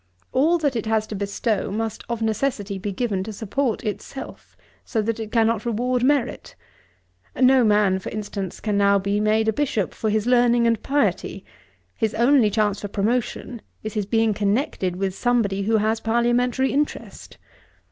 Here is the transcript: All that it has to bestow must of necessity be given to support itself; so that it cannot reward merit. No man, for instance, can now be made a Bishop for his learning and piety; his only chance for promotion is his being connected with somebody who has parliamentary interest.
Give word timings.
All 0.31 0.57
that 0.57 0.75
it 0.75 0.87
has 0.87 1.05
to 1.05 1.15
bestow 1.15 1.69
must 1.69 2.03
of 2.09 2.23
necessity 2.23 2.79
be 2.79 2.91
given 2.91 3.23
to 3.23 3.31
support 3.31 3.83
itself; 3.83 4.57
so 4.83 4.99
that 4.99 5.19
it 5.19 5.31
cannot 5.31 5.63
reward 5.63 6.01
merit. 6.01 6.55
No 7.39 7.63
man, 7.63 7.99
for 7.99 8.09
instance, 8.09 8.59
can 8.59 8.75
now 8.79 8.97
be 8.97 9.19
made 9.19 9.47
a 9.47 9.53
Bishop 9.53 9.93
for 9.93 10.09
his 10.09 10.25
learning 10.25 10.65
and 10.65 10.81
piety; 10.81 11.45
his 11.95 12.15
only 12.15 12.49
chance 12.49 12.81
for 12.81 12.87
promotion 12.87 13.61
is 13.83 13.93
his 13.93 14.07
being 14.07 14.33
connected 14.33 14.95
with 14.95 15.13
somebody 15.13 15.61
who 15.61 15.77
has 15.77 15.99
parliamentary 15.99 16.71
interest. 16.73 17.37